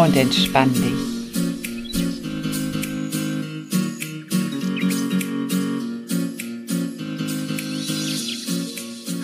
Und 0.00 0.16
entspann 0.16 0.72
dich. 0.72 1.10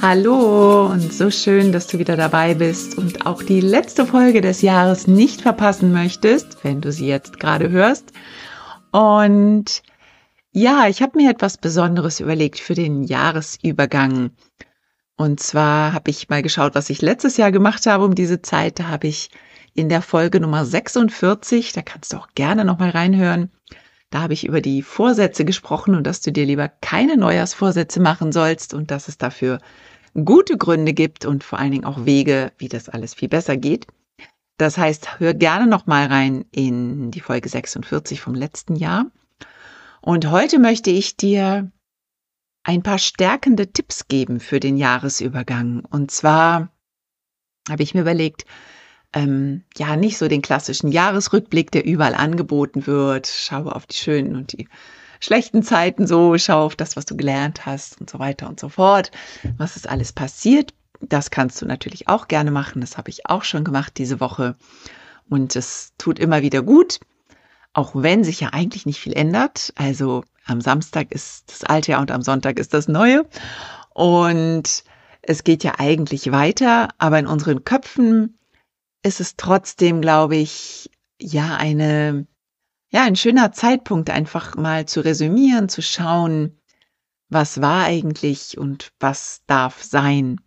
Hallo 0.02 0.88
und 0.88 1.14
so 1.14 1.30
schön, 1.30 1.72
dass 1.72 1.86
du 1.86 1.98
wieder 1.98 2.18
dabei 2.18 2.52
bist 2.52 2.98
und 2.98 3.24
auch 3.24 3.42
die 3.42 3.62
letzte 3.62 4.04
Folge 4.04 4.42
des 4.42 4.60
Jahres 4.60 5.06
nicht 5.06 5.40
verpassen 5.40 5.92
möchtest, 5.92 6.62
wenn 6.62 6.82
du 6.82 6.92
sie 6.92 7.06
jetzt 7.06 7.40
gerade 7.40 7.70
hörst. 7.70 8.12
Und 8.92 9.82
ja, 10.52 10.88
ich 10.88 11.00
habe 11.00 11.16
mir 11.16 11.30
etwas 11.30 11.56
Besonderes 11.56 12.20
überlegt 12.20 12.60
für 12.60 12.74
den 12.74 13.02
Jahresübergang. 13.02 14.32
Und 15.16 15.40
zwar 15.40 15.94
habe 15.94 16.10
ich 16.10 16.28
mal 16.28 16.42
geschaut, 16.42 16.74
was 16.74 16.90
ich 16.90 17.00
letztes 17.00 17.38
Jahr 17.38 17.50
gemacht 17.50 17.86
habe 17.86 18.04
um 18.04 18.14
diese 18.14 18.42
Zeit. 18.42 18.80
Habe 18.80 19.06
ich 19.06 19.30
in 19.76 19.88
der 19.88 20.02
Folge 20.02 20.40
Nummer 20.40 20.64
46, 20.64 21.72
da 21.72 21.82
kannst 21.82 22.12
du 22.12 22.16
auch 22.16 22.28
gerne 22.34 22.64
nochmal 22.64 22.90
reinhören, 22.90 23.50
da 24.10 24.22
habe 24.22 24.32
ich 24.32 24.46
über 24.46 24.60
die 24.60 24.82
Vorsätze 24.82 25.44
gesprochen 25.44 25.94
und 25.94 26.04
dass 26.06 26.20
du 26.20 26.32
dir 26.32 26.46
lieber 26.46 26.68
keine 26.68 27.16
Neujahrsvorsätze 27.16 28.00
machen 28.00 28.32
sollst 28.32 28.72
und 28.72 28.90
dass 28.90 29.08
es 29.08 29.18
dafür 29.18 29.60
gute 30.14 30.56
Gründe 30.56 30.94
gibt 30.94 31.24
und 31.24 31.44
vor 31.44 31.58
allen 31.58 31.72
Dingen 31.72 31.84
auch 31.84 32.06
Wege, 32.06 32.52
wie 32.58 32.68
das 32.68 32.88
alles 32.88 33.14
viel 33.14 33.28
besser 33.28 33.56
geht. 33.56 33.86
Das 34.58 34.78
heißt, 34.78 35.20
hör 35.20 35.34
gerne 35.34 35.66
noch 35.66 35.86
mal 35.86 36.06
rein 36.06 36.46
in 36.50 37.10
die 37.10 37.20
Folge 37.20 37.48
46 37.48 38.20
vom 38.20 38.34
letzten 38.34 38.76
Jahr. 38.76 39.06
Und 40.00 40.30
heute 40.30 40.58
möchte 40.58 40.90
ich 40.90 41.16
dir 41.16 41.70
ein 42.62 42.82
paar 42.82 42.98
stärkende 42.98 43.72
Tipps 43.72 44.08
geben 44.08 44.40
für 44.40 44.60
den 44.60 44.76
Jahresübergang. 44.76 45.84
Und 45.84 46.10
zwar 46.10 46.72
habe 47.68 47.82
ich 47.82 47.92
mir 47.92 48.00
überlegt, 48.00 48.46
ähm, 49.16 49.62
ja, 49.78 49.96
nicht 49.96 50.18
so 50.18 50.28
den 50.28 50.42
klassischen 50.42 50.92
Jahresrückblick, 50.92 51.70
der 51.70 51.86
überall 51.86 52.14
angeboten 52.14 52.86
wird. 52.86 53.26
Schaue 53.26 53.74
auf 53.74 53.86
die 53.86 53.96
schönen 53.96 54.36
und 54.36 54.52
die 54.52 54.68
schlechten 55.20 55.62
Zeiten 55.62 56.06
so, 56.06 56.36
schau 56.36 56.66
auf 56.66 56.76
das, 56.76 56.96
was 56.96 57.06
du 57.06 57.16
gelernt 57.16 57.64
hast 57.64 57.98
und 57.98 58.10
so 58.10 58.18
weiter 58.18 58.46
und 58.46 58.60
so 58.60 58.68
fort. 58.68 59.10
Was 59.56 59.76
ist 59.76 59.88
alles 59.88 60.12
passiert? 60.12 60.74
Das 61.00 61.30
kannst 61.30 61.62
du 61.62 61.66
natürlich 61.66 62.08
auch 62.08 62.28
gerne 62.28 62.50
machen. 62.50 62.82
Das 62.82 62.98
habe 62.98 63.08
ich 63.08 63.24
auch 63.24 63.42
schon 63.42 63.64
gemacht 63.64 63.94
diese 63.96 64.20
Woche. 64.20 64.54
Und 65.30 65.56
es 65.56 65.94
tut 65.96 66.18
immer 66.18 66.42
wieder 66.42 66.60
gut, 66.62 67.00
auch 67.72 67.92
wenn 67.94 68.22
sich 68.22 68.40
ja 68.40 68.50
eigentlich 68.52 68.84
nicht 68.84 69.00
viel 69.00 69.14
ändert. 69.14 69.72
Also 69.76 70.24
am 70.44 70.60
Samstag 70.60 71.10
ist 71.12 71.50
das 71.50 71.64
alte 71.64 71.92
Jahr 71.92 72.02
und 72.02 72.10
am 72.10 72.22
Sonntag 72.22 72.58
ist 72.58 72.74
das 72.74 72.86
neue. 72.86 73.24
Und 73.94 74.84
es 75.22 75.42
geht 75.42 75.64
ja 75.64 75.72
eigentlich 75.78 76.32
weiter, 76.32 76.90
aber 76.98 77.18
in 77.18 77.26
unseren 77.26 77.64
Köpfen 77.64 78.36
ist 79.02 79.20
es 79.20 79.36
trotzdem, 79.36 80.00
glaube 80.00 80.36
ich, 80.36 80.90
ja, 81.20 81.56
eine 81.56 82.26
ja, 82.90 83.02
ein 83.02 83.16
schöner 83.16 83.52
Zeitpunkt, 83.52 84.10
einfach 84.10 84.56
mal 84.56 84.86
zu 84.86 85.00
resümieren, 85.00 85.68
zu 85.68 85.82
schauen, 85.82 86.58
was 87.28 87.60
war 87.60 87.84
eigentlich 87.84 88.56
und 88.56 88.92
was 89.00 89.42
darf 89.46 89.82
sein. 89.82 90.40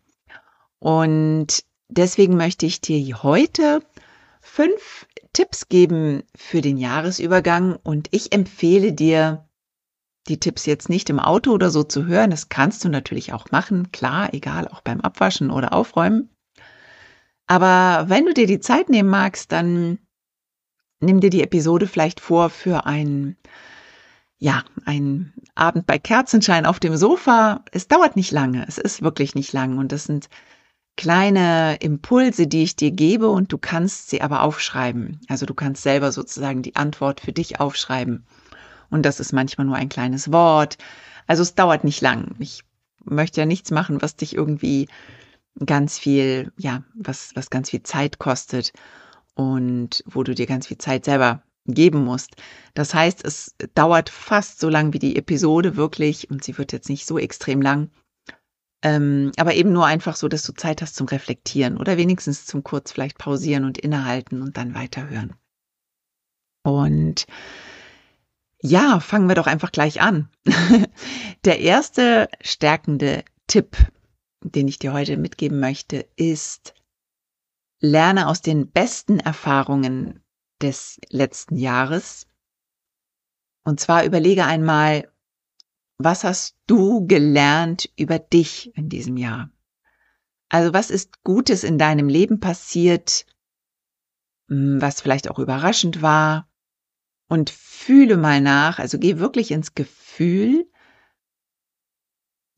Und 0.79 1.63
deswegen 1.89 2.37
möchte 2.37 2.65
ich 2.65 2.81
dir 2.81 3.21
heute 3.23 3.83
fünf 4.41 5.05
Tipps 5.33 5.67
geben 5.67 6.23
für 6.35 6.61
den 6.61 6.77
Jahresübergang 6.77 7.75
und 7.75 8.07
ich 8.11 8.33
empfehle 8.33 8.93
dir, 8.93 9.45
die 10.27 10.39
Tipps 10.39 10.65
jetzt 10.65 10.89
nicht 10.89 11.09
im 11.09 11.19
Auto 11.19 11.51
oder 11.51 11.69
so 11.69 11.83
zu 11.83 12.05
hören. 12.05 12.31
Das 12.31 12.49
kannst 12.49 12.83
du 12.83 12.89
natürlich 12.89 13.33
auch 13.33 13.51
machen, 13.51 13.91
klar, 13.91 14.33
egal, 14.33 14.67
auch 14.67 14.81
beim 14.81 15.01
Abwaschen 15.01 15.51
oder 15.51 15.73
Aufräumen. 15.73 16.29
Aber 17.49 18.07
wenn 18.09 18.27
du 18.27 18.33
dir 18.35 18.45
die 18.45 18.59
Zeit 18.59 18.89
nehmen 18.89 19.09
magst, 19.09 19.51
dann 19.51 19.97
nimm 20.99 21.19
dir 21.19 21.31
die 21.31 21.41
Episode 21.41 21.87
vielleicht 21.87 22.19
vor 22.19 22.51
für 22.51 22.85
einen, 22.85 23.37
ja, 24.37 24.63
einen 24.85 25.33
Abend 25.55 25.87
bei 25.87 25.97
Kerzenschein 25.97 26.67
auf 26.67 26.79
dem 26.79 26.95
Sofa. 26.95 27.65
Es 27.71 27.87
dauert 27.87 28.15
nicht 28.15 28.31
lange. 28.31 28.67
Es 28.67 28.77
ist 28.77 29.01
wirklich 29.01 29.33
nicht 29.33 29.51
lang. 29.51 29.79
Und 29.79 29.91
das 29.91 30.03
sind 30.03 30.29
kleine 30.95 31.77
Impulse, 31.77 32.45
die 32.45 32.61
ich 32.61 32.75
dir 32.75 32.91
gebe 32.91 33.29
und 33.29 33.51
du 33.51 33.57
kannst 33.57 34.11
sie 34.11 34.21
aber 34.21 34.43
aufschreiben. 34.43 35.19
Also 35.27 35.47
du 35.47 35.55
kannst 35.55 35.81
selber 35.81 36.11
sozusagen 36.11 36.61
die 36.61 36.75
Antwort 36.75 37.19
für 37.19 37.33
dich 37.33 37.59
aufschreiben. 37.59 38.27
Und 38.91 39.07
das 39.07 39.19
ist 39.19 39.33
manchmal 39.33 39.65
nur 39.65 39.75
ein 39.75 39.89
kleines 39.89 40.31
Wort. 40.31 40.77
Also 41.25 41.41
es 41.41 41.55
dauert 41.55 41.83
nicht 41.83 42.01
lang. 42.01 42.35
Ich 42.37 42.63
möchte 43.03 43.41
ja 43.41 43.47
nichts 43.47 43.71
machen, 43.71 44.03
was 44.03 44.17
dich 44.17 44.35
irgendwie 44.35 44.87
ganz 45.65 45.97
viel, 45.97 46.51
ja, 46.57 46.83
was, 46.95 47.31
was 47.35 47.49
ganz 47.49 47.69
viel 47.69 47.83
Zeit 47.83 48.19
kostet 48.19 48.73
und 49.35 50.03
wo 50.05 50.23
du 50.23 50.35
dir 50.35 50.45
ganz 50.45 50.67
viel 50.67 50.77
Zeit 50.77 51.05
selber 51.05 51.43
geben 51.65 52.03
musst. 52.03 52.35
Das 52.73 52.93
heißt, 52.93 53.23
es 53.25 53.55
dauert 53.75 54.09
fast 54.09 54.59
so 54.59 54.69
lang 54.69 54.93
wie 54.93 54.99
die 54.99 55.15
Episode 55.15 55.75
wirklich 55.75 56.29
und 56.29 56.43
sie 56.43 56.57
wird 56.57 56.71
jetzt 56.71 56.89
nicht 56.89 57.05
so 57.05 57.17
extrem 57.17 57.61
lang. 57.61 57.89
Ähm, 58.81 59.31
aber 59.37 59.55
eben 59.55 59.73
nur 59.73 59.85
einfach 59.85 60.15
so, 60.15 60.29
dass 60.29 60.43
du 60.43 60.53
Zeit 60.53 60.81
hast 60.81 60.95
zum 60.95 61.07
Reflektieren 61.07 61.77
oder 61.77 61.97
wenigstens 61.97 62.45
zum 62.45 62.63
kurz 62.63 62.91
vielleicht 62.91 63.17
pausieren 63.17 63.65
und 63.65 63.77
innehalten 63.77 64.41
und 64.41 64.55
dann 64.55 64.73
weiterhören. 64.73 65.33
Und 66.63 67.25
ja, 68.61 68.99
fangen 68.99 69.27
wir 69.27 69.35
doch 69.35 69.47
einfach 69.47 69.71
gleich 69.71 70.01
an. 70.01 70.29
Der 71.45 71.59
erste 71.59 72.29
stärkende 72.41 73.23
Tipp, 73.47 73.77
den 74.41 74.67
ich 74.67 74.79
dir 74.79 74.93
heute 74.93 75.17
mitgeben 75.17 75.59
möchte, 75.59 76.07
ist, 76.15 76.73
lerne 77.79 78.27
aus 78.27 78.41
den 78.41 78.71
besten 78.71 79.19
Erfahrungen 79.19 80.23
des 80.61 80.99
letzten 81.09 81.55
Jahres. 81.55 82.27
Und 83.63 83.79
zwar 83.79 84.05
überlege 84.05 84.45
einmal, 84.45 85.11
was 85.97 86.23
hast 86.23 86.57
du 86.67 87.05
gelernt 87.07 87.89
über 87.97 88.19
dich 88.19 88.75
in 88.75 88.89
diesem 88.89 89.17
Jahr? 89.17 89.51
Also 90.49 90.73
was 90.73 90.89
ist 90.89 91.23
Gutes 91.23 91.63
in 91.63 91.77
deinem 91.77 92.07
Leben 92.07 92.39
passiert, 92.39 93.25
hm, 94.47 94.81
was 94.81 95.01
vielleicht 95.01 95.29
auch 95.29 95.39
überraschend 95.39 96.01
war? 96.01 96.49
Und 97.27 97.51
fühle 97.51 98.17
mal 98.17 98.41
nach, 98.41 98.79
also 98.79 98.97
geh 98.97 99.19
wirklich 99.19 99.51
ins 99.51 99.75
Gefühl, 99.75 100.67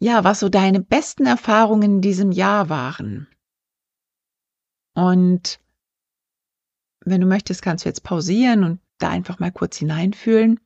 ja, 0.02 0.24
was 0.24 0.40
so 0.40 0.50
deine 0.50 0.82
besten 0.82 1.28
Erfahrungen 1.28 1.84
in 1.98 2.02
diesem 2.02 2.32
Jahr 2.32 2.70
waren. 2.70 3.28
Und 4.96 5.60
wenn 7.06 7.22
du 7.22 7.28
möchtest, 7.28 7.62
kannst 7.62 7.86
du 7.86 7.90
jetzt 7.90 8.04
pausieren 8.04 8.64
und 8.64 8.80
da 8.98 9.10
einfach 9.10 9.38
mal 9.38 9.52
kurz 9.52 9.78
hineinfühlen. 9.78 10.60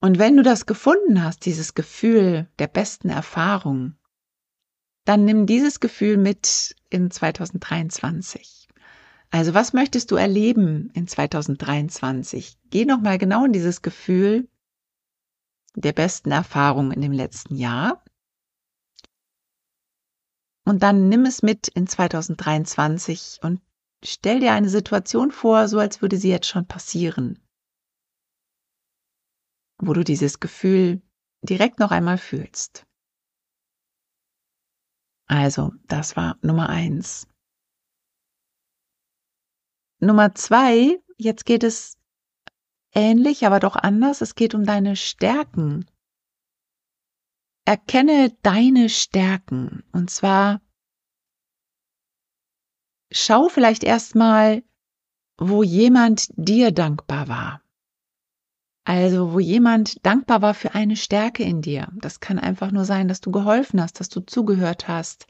Und 0.00 0.18
wenn 0.18 0.36
du 0.36 0.42
das 0.42 0.66
gefunden 0.66 1.22
hast, 1.22 1.46
dieses 1.46 1.74
Gefühl 1.74 2.48
der 2.58 2.66
besten 2.66 3.10
Erfahrung, 3.10 3.94
dann 5.04 5.24
nimm 5.24 5.46
dieses 5.46 5.78
Gefühl 5.78 6.16
mit 6.16 6.74
in 6.90 7.12
2023. 7.12 8.68
Also 9.30 9.54
was 9.54 9.72
möchtest 9.72 10.10
du 10.10 10.16
erleben 10.16 10.90
in 10.94 11.06
2023? 11.06 12.58
Geh 12.70 12.86
nochmal 12.86 13.18
genau 13.18 13.44
in 13.44 13.52
dieses 13.52 13.82
Gefühl 13.82 14.48
der 15.74 15.92
besten 15.92 16.30
Erfahrung 16.30 16.92
in 16.92 17.00
dem 17.00 17.12
letzten 17.12 17.56
Jahr 17.56 18.04
und 20.66 20.82
dann 20.82 21.08
nimm 21.08 21.26
es 21.26 21.42
mit 21.42 21.68
in 21.68 21.86
2023 21.86 23.40
und 23.42 23.60
stell 24.02 24.40
dir 24.40 24.52
eine 24.52 24.68
Situation 24.68 25.30
vor, 25.30 25.68
so 25.68 25.78
als 25.78 26.00
würde 26.00 26.16
sie 26.16 26.30
jetzt 26.30 26.46
schon 26.46 26.66
passieren. 26.66 27.38
Wo 29.78 29.92
du 29.92 30.04
dieses 30.04 30.40
Gefühl 30.40 31.02
direkt 31.42 31.78
noch 31.78 31.90
einmal 31.90 32.16
fühlst. 32.16 32.86
Also, 35.26 35.72
das 35.86 36.16
war 36.16 36.38
Nummer 36.42 36.68
eins. 36.68 37.28
Nummer 40.00 40.34
zwei, 40.34 40.98
jetzt 41.18 41.44
geht 41.44 41.64
es 41.64 41.98
ähnlich, 42.94 43.46
aber 43.46 43.60
doch 43.60 43.76
anders. 43.76 44.20
Es 44.20 44.34
geht 44.34 44.54
um 44.54 44.64
deine 44.64 44.96
Stärken. 44.96 45.86
Erkenne 47.66 48.36
deine 48.42 48.88
Stärken 48.88 49.84
und 49.92 50.10
zwar 50.10 50.60
schau 53.10 53.48
vielleicht 53.48 53.84
erstmal, 53.84 54.62
wo 55.38 55.62
jemand 55.62 56.28
dir 56.36 56.72
dankbar 56.72 57.28
war. 57.28 57.62
Also, 58.84 59.32
wo 59.32 59.40
jemand 59.40 60.04
dankbar 60.04 60.42
war 60.42 60.52
für 60.52 60.74
eine 60.74 60.96
Stärke 60.96 61.42
in 61.42 61.62
dir. 61.62 61.88
Das 61.94 62.20
kann 62.20 62.38
einfach 62.38 62.70
nur 62.70 62.84
sein, 62.84 63.08
dass 63.08 63.22
du 63.22 63.30
geholfen 63.30 63.80
hast, 63.80 63.98
dass 63.98 64.10
du 64.10 64.20
zugehört 64.20 64.88
hast, 64.88 65.26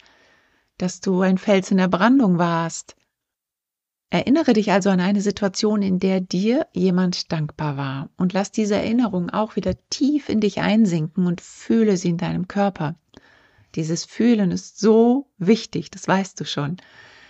dass 0.76 1.00
du 1.00 1.20
ein 1.20 1.38
Fels 1.38 1.70
in 1.70 1.76
der 1.76 1.88
Brandung 1.88 2.38
warst. 2.38 2.96
Erinnere 4.14 4.52
dich 4.52 4.70
also 4.70 4.90
an 4.90 5.00
eine 5.00 5.20
Situation, 5.20 5.82
in 5.82 5.98
der 5.98 6.20
dir 6.20 6.68
jemand 6.72 7.32
dankbar 7.32 7.76
war 7.76 8.10
und 8.16 8.32
lass 8.32 8.52
diese 8.52 8.76
Erinnerung 8.76 9.28
auch 9.30 9.56
wieder 9.56 9.74
tief 9.90 10.28
in 10.28 10.38
dich 10.38 10.60
einsinken 10.60 11.26
und 11.26 11.40
fühle 11.40 11.96
sie 11.96 12.10
in 12.10 12.16
deinem 12.16 12.46
Körper. 12.46 12.94
Dieses 13.74 14.04
Fühlen 14.04 14.52
ist 14.52 14.78
so 14.78 15.26
wichtig, 15.38 15.90
das 15.90 16.06
weißt 16.06 16.38
du 16.38 16.44
schon. 16.44 16.76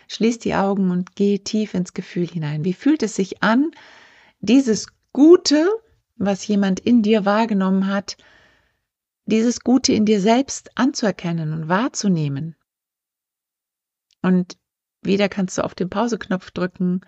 Schließ 0.08 0.40
die 0.40 0.54
Augen 0.56 0.90
und 0.90 1.16
geh 1.16 1.38
tief 1.38 1.72
ins 1.72 1.94
Gefühl 1.94 2.26
hinein. 2.26 2.66
Wie 2.66 2.74
fühlt 2.74 3.02
es 3.02 3.16
sich 3.16 3.42
an, 3.42 3.70
dieses 4.40 4.88
Gute, 5.14 5.66
was 6.16 6.46
jemand 6.46 6.80
in 6.80 7.00
dir 7.00 7.24
wahrgenommen 7.24 7.86
hat, 7.86 8.18
dieses 9.24 9.60
Gute 9.60 9.94
in 9.94 10.04
dir 10.04 10.20
selbst 10.20 10.70
anzuerkennen 10.74 11.54
und 11.54 11.70
wahrzunehmen? 11.70 12.56
Und 14.20 14.58
wieder 15.04 15.28
kannst 15.28 15.58
du 15.58 15.62
auf 15.64 15.74
den 15.74 15.90
Pauseknopf 15.90 16.50
drücken 16.50 17.00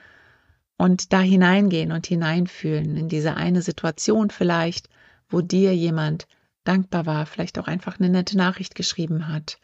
und 0.77 1.13
da 1.13 1.21
hineingehen 1.21 1.93
und 1.93 2.07
hineinfühlen 2.07 2.97
in 2.97 3.09
diese 3.09 3.35
eine 3.35 3.63
Situation 3.63 4.31
vielleicht, 4.31 4.89
wo 5.29 5.41
dir 5.41 5.75
jemand 5.75 6.27
dankbar 6.65 7.07
war, 7.07 7.27
vielleicht 7.27 7.59
auch 7.59 7.67
einfach 7.67 7.99
eine 7.99 8.11
nette 8.11 8.37
Nachricht 8.37 8.75
geschrieben 8.75 9.29
hat. 9.29 9.59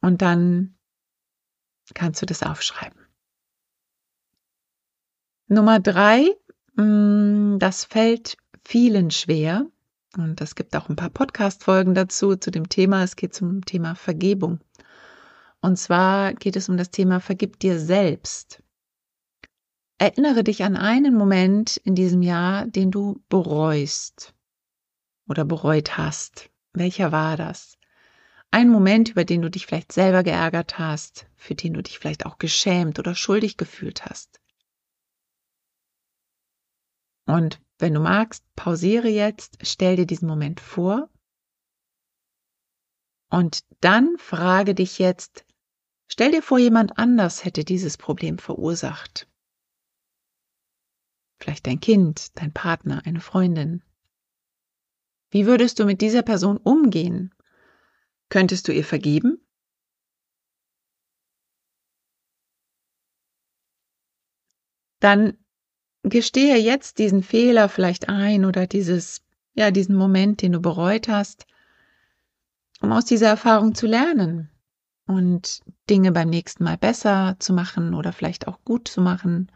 Und 0.00 0.22
dann 0.22 0.76
kannst 1.94 2.22
du 2.22 2.26
das 2.26 2.42
aufschreiben. 2.42 3.00
Nummer 5.46 5.80
drei, 5.80 6.24
mm, 6.76 7.58
das 7.58 7.84
fällt 7.84 8.36
vielen 8.64 9.10
schwer. 9.10 9.66
Und 10.16 10.40
es 10.40 10.54
gibt 10.54 10.76
auch 10.76 10.88
ein 10.88 10.96
paar 10.96 11.10
Podcast-Folgen 11.10 11.94
dazu, 11.94 12.36
zu 12.36 12.50
dem 12.50 12.68
Thema. 12.68 13.02
Es 13.02 13.16
geht 13.16 13.34
zum 13.34 13.64
Thema 13.64 13.94
Vergebung. 13.94 14.60
Und 15.62 15.78
zwar 15.78 16.34
geht 16.34 16.56
es 16.56 16.68
um 16.68 16.76
das 16.76 16.90
Thema 16.90 17.20
Vergib 17.20 17.58
dir 17.60 17.78
selbst. 17.78 18.62
Erinnere 19.98 20.44
dich 20.44 20.64
an 20.64 20.76
einen 20.76 21.14
Moment 21.14 21.78
in 21.78 21.94
diesem 21.94 22.20
Jahr, 22.20 22.66
den 22.66 22.90
du 22.90 23.22
bereust 23.28 24.34
oder 25.28 25.44
bereut 25.44 25.96
hast. 25.96 26.50
Welcher 26.74 27.12
war 27.12 27.36
das? 27.36 27.78
Ein 28.50 28.68
Moment, 28.68 29.08
über 29.08 29.24
den 29.24 29.40
du 29.40 29.50
dich 29.50 29.64
vielleicht 29.64 29.92
selber 29.92 30.22
geärgert 30.24 30.78
hast, 30.78 31.26
für 31.36 31.54
den 31.54 31.72
du 31.72 31.82
dich 31.82 31.98
vielleicht 31.98 32.26
auch 32.26 32.36
geschämt 32.36 32.98
oder 32.98 33.14
schuldig 33.14 33.56
gefühlt 33.56 34.04
hast. 34.04 34.41
Und 37.26 37.60
wenn 37.78 37.94
du 37.94 38.00
magst, 38.00 38.44
pausiere 38.56 39.08
jetzt, 39.08 39.58
stell 39.62 39.96
dir 39.96 40.06
diesen 40.06 40.28
Moment 40.28 40.60
vor 40.60 41.10
und 43.30 43.64
dann 43.80 44.18
frage 44.18 44.74
dich 44.74 44.98
jetzt, 44.98 45.44
stell 46.06 46.32
dir 46.32 46.42
vor, 46.42 46.58
jemand 46.58 46.98
anders 46.98 47.44
hätte 47.44 47.64
dieses 47.64 47.96
Problem 47.96 48.38
verursacht. 48.38 49.28
Vielleicht 51.40 51.66
dein 51.66 51.80
Kind, 51.80 52.38
dein 52.38 52.52
Partner, 52.52 53.02
eine 53.04 53.20
Freundin. 53.20 53.82
Wie 55.30 55.46
würdest 55.46 55.78
du 55.78 55.86
mit 55.86 56.00
dieser 56.00 56.22
Person 56.22 56.56
umgehen? 56.56 57.34
Könntest 58.28 58.68
du 58.68 58.72
ihr 58.72 58.84
vergeben? 58.84 59.44
Dann 65.00 65.36
gestehe 66.02 66.56
jetzt 66.56 66.98
diesen 66.98 67.22
Fehler 67.22 67.68
vielleicht 67.68 68.08
ein 68.08 68.44
oder 68.44 68.66
dieses, 68.66 69.22
ja, 69.54 69.70
diesen 69.70 69.96
Moment, 69.96 70.42
den 70.42 70.52
du 70.52 70.60
bereut 70.60 71.08
hast, 71.08 71.46
um 72.80 72.92
aus 72.92 73.04
dieser 73.04 73.28
Erfahrung 73.28 73.74
zu 73.74 73.86
lernen 73.86 74.50
und 75.06 75.60
Dinge 75.88 76.12
beim 76.12 76.28
nächsten 76.28 76.64
Mal 76.64 76.76
besser 76.76 77.36
zu 77.38 77.52
machen 77.52 77.94
oder 77.94 78.12
vielleicht 78.12 78.48
auch 78.48 78.64
gut 78.64 78.88
zu 78.88 79.00
machen, 79.00 79.50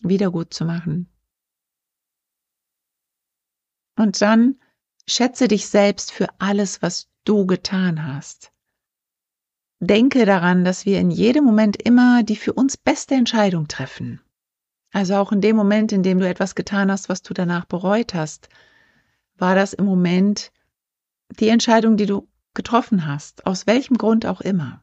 wieder 0.00 0.30
gut 0.30 0.52
zu 0.52 0.64
machen. 0.64 1.08
Und 3.96 4.20
dann 4.22 4.56
schätze 5.06 5.46
dich 5.46 5.68
selbst 5.68 6.10
für 6.10 6.28
alles, 6.38 6.82
was 6.82 7.08
du 7.24 7.46
getan 7.46 8.06
hast. 8.06 8.52
Denke 9.78 10.24
daran, 10.24 10.64
dass 10.64 10.86
wir 10.86 11.00
in 11.00 11.10
jedem 11.10 11.44
Moment 11.44 11.80
immer 11.80 12.22
die 12.22 12.36
für 12.36 12.52
uns 12.52 12.76
beste 12.76 13.14
Entscheidung 13.14 13.68
treffen. 13.68 14.20
Also 14.92 15.16
auch 15.16 15.32
in 15.32 15.40
dem 15.40 15.56
Moment, 15.56 15.92
in 15.92 16.02
dem 16.02 16.18
du 16.18 16.28
etwas 16.28 16.54
getan 16.54 16.90
hast, 16.90 17.08
was 17.08 17.22
du 17.22 17.32
danach 17.32 17.64
bereut 17.64 18.14
hast, 18.14 18.48
war 19.36 19.54
das 19.54 19.72
im 19.72 19.84
Moment 19.84 20.52
die 21.38 21.48
Entscheidung, 21.48 21.96
die 21.96 22.06
du 22.06 22.28
getroffen 22.54 23.06
hast, 23.06 23.46
aus 23.46 23.66
welchem 23.66 23.96
Grund 23.96 24.26
auch 24.26 24.40
immer. 24.40 24.82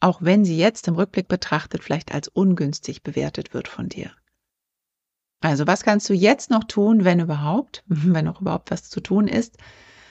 Auch 0.00 0.22
wenn 0.22 0.44
sie 0.44 0.56
jetzt 0.56 0.88
im 0.88 0.94
Rückblick 0.94 1.28
betrachtet 1.28 1.84
vielleicht 1.84 2.12
als 2.12 2.28
ungünstig 2.28 3.02
bewertet 3.02 3.54
wird 3.54 3.68
von 3.68 3.88
dir. 3.88 4.10
Also 5.40 5.66
was 5.66 5.82
kannst 5.82 6.08
du 6.08 6.14
jetzt 6.14 6.50
noch 6.50 6.64
tun, 6.64 7.04
wenn 7.04 7.20
überhaupt, 7.20 7.84
wenn 7.86 8.24
noch 8.24 8.40
überhaupt 8.40 8.70
was 8.70 8.88
zu 8.88 9.00
tun 9.00 9.28
ist? 9.28 9.58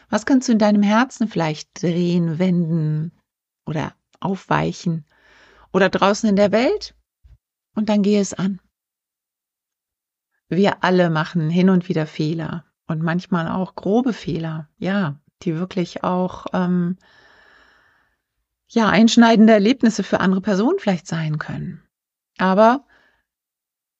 Was 0.09 0.27
kannst 0.27 0.47
du 0.47 0.51
in 0.51 0.59
deinem 0.59 0.83
Herzen 0.83 1.27
vielleicht 1.27 1.81
drehen, 1.81 2.37
wenden 2.37 3.11
oder 3.65 3.95
aufweichen? 4.19 5.05
Oder 5.71 5.89
draußen 5.89 6.29
in 6.29 6.35
der 6.35 6.51
Welt? 6.51 6.93
Und 7.75 7.89
dann 7.89 8.01
gehe 8.01 8.21
es 8.21 8.33
an. 8.33 8.59
Wir 10.49 10.83
alle 10.83 11.09
machen 11.09 11.49
hin 11.49 11.69
und 11.69 11.89
wieder 11.89 12.05
Fehler 12.05 12.65
und 12.87 13.01
manchmal 13.01 13.47
auch 13.47 13.75
grobe 13.75 14.13
Fehler, 14.13 14.69
ja, 14.77 15.19
die 15.41 15.55
wirklich 15.55 16.03
auch 16.03 16.45
ähm, 16.53 16.97
ja 18.67 18.89
einschneidende 18.89 19.53
Erlebnisse 19.53 20.03
für 20.03 20.19
andere 20.19 20.41
Personen 20.41 20.79
vielleicht 20.79 21.07
sein 21.07 21.37
können. 21.37 21.81
Aber 22.37 22.85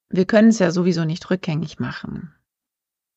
wir 0.09 0.25
können 0.25 0.49
es 0.49 0.59
ja 0.59 0.71
sowieso 0.71 1.05
nicht 1.05 1.29
rückgängig 1.29 1.79
machen. 1.79 2.33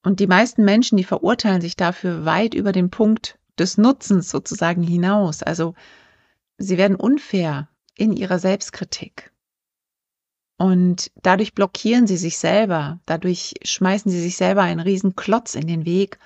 Und 0.02 0.20
die 0.20 0.26
meisten 0.26 0.64
Menschen, 0.64 0.96
die 0.96 1.04
verurteilen 1.04 1.60
sich 1.60 1.76
dafür 1.76 2.24
weit 2.24 2.54
über 2.54 2.72
den 2.72 2.90
Punkt 2.90 3.38
des 3.58 3.76
Nutzens 3.76 4.30
sozusagen 4.30 4.82
hinaus. 4.82 5.42
Also 5.42 5.74
sie 6.58 6.78
werden 6.78 6.96
unfair 6.96 7.68
in 7.96 8.12
ihrer 8.12 8.38
Selbstkritik. 8.38 9.32
Und 10.58 11.10
dadurch 11.22 11.54
blockieren 11.54 12.06
sie 12.06 12.16
sich 12.16 12.38
selber, 12.38 12.98
dadurch 13.04 13.54
schmeißen 13.62 14.10
sie 14.10 14.20
sich 14.20 14.36
selber 14.36 14.62
einen 14.62 14.80
riesen 14.80 15.14
Klotz 15.14 15.54
in 15.54 15.66
den 15.66 15.84
Weg 15.84 16.18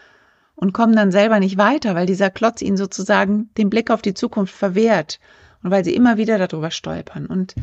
und 0.55 0.73
kommen 0.73 0.95
dann 0.95 1.11
selber 1.11 1.41
nicht 1.41 1.57
weiter, 1.57 1.95
weil 1.95 2.07
dieser 2.07 2.31
Klotz 2.31 2.63
ihnen 2.63 2.77
sozusagen 2.77 3.53
den 3.55 3.71
Blick 3.71 3.91
auf 3.91 4.03
die 4.03 4.15
Zukunft 4.15 4.55
verwehrt 4.55 5.19
und 5.63 5.71
weil 5.71 5.85
sie 5.85 5.95
immer 5.95 6.17
wieder 6.17 6.39
darüber 6.39 6.71
stolpern. 6.71 7.27
Und 7.27 7.55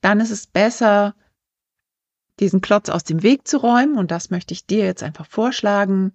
dann 0.00 0.18
ist 0.20 0.30
es 0.30 0.48
besser, 0.48 1.14
diesen 2.40 2.60
Klotz 2.60 2.88
aus 2.88 3.04
dem 3.04 3.22
Weg 3.22 3.46
zu 3.46 3.58
räumen 3.58 3.96
und 3.96 4.10
das 4.10 4.30
möchte 4.30 4.52
ich 4.52 4.66
dir 4.66 4.84
jetzt 4.84 5.02
einfach 5.02 5.26
vorschlagen. 5.26 6.12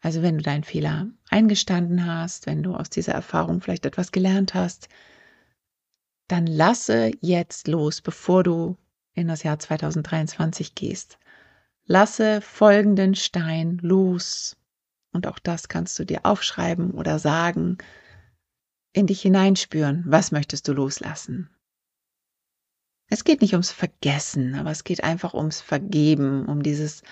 Also 0.00 0.22
wenn 0.22 0.38
du 0.38 0.44
deinen 0.44 0.64
Fehler 0.64 1.08
eingestanden 1.28 2.06
hast, 2.06 2.46
wenn 2.46 2.62
du 2.62 2.74
aus 2.74 2.88
dieser 2.88 3.12
Erfahrung 3.12 3.60
vielleicht 3.60 3.84
etwas 3.84 4.12
gelernt 4.12 4.54
hast, 4.54 4.88
dann 6.28 6.46
lasse 6.46 7.10
jetzt 7.20 7.68
los, 7.68 8.00
bevor 8.00 8.42
du 8.42 8.76
in 9.14 9.28
das 9.28 9.42
Jahr 9.42 9.58
2023 9.58 10.74
gehst. 10.74 11.18
Lasse 11.84 12.40
folgenden 12.40 13.14
Stein 13.14 13.78
los. 13.82 14.56
Und 15.12 15.26
auch 15.26 15.38
das 15.38 15.68
kannst 15.68 15.98
du 15.98 16.04
dir 16.04 16.24
aufschreiben 16.24 16.92
oder 16.92 17.18
sagen, 17.18 17.78
in 18.92 19.06
dich 19.06 19.22
hineinspüren. 19.22 20.04
Was 20.06 20.32
möchtest 20.32 20.68
du 20.68 20.72
loslassen? 20.72 21.50
Es 23.08 23.24
geht 23.24 23.42
nicht 23.42 23.52
ums 23.52 23.70
Vergessen, 23.70 24.54
aber 24.54 24.70
es 24.70 24.84
geht 24.84 25.04
einfach 25.04 25.34
ums 25.34 25.60
Vergeben, 25.60 26.46
um 26.46 26.62
dieses, 26.62 27.02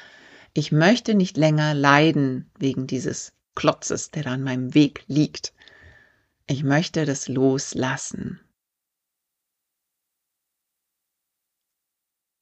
ich 0.55 0.73
möchte 0.73 1.15
nicht 1.15 1.37
länger 1.37 1.75
leiden 1.75 2.51
wegen 2.59 2.87
dieses 2.87 3.35
Klotzes, 3.55 4.11
der 4.11 4.23
da 4.23 4.33
an 4.33 4.43
meinem 4.43 4.73
Weg 4.73 5.05
liegt. 5.09 5.53
Ich 6.47 6.65
möchte 6.65 7.05
das 7.05 7.29
loslassen. 7.29 8.41